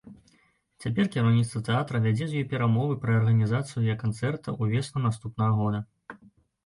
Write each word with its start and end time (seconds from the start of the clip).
Цяпер 0.83 1.09
кіраўніцтва 1.15 1.61
тэатра 1.67 2.01
вядзе 2.07 2.25
з 2.31 2.41
ёй 2.41 2.47
перамовы 2.53 2.97
пра 3.03 3.11
арганізацыю 3.19 3.85
яе 3.93 3.97
канцэрта 4.05 4.57
ўвесну 4.61 5.07
наступнага 5.09 5.51
года. 5.63 5.79